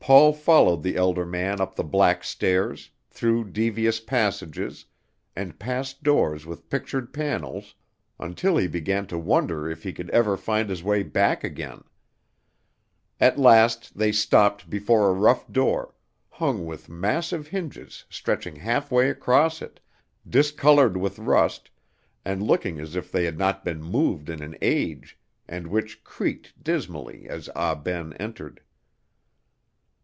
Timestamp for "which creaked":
25.66-26.54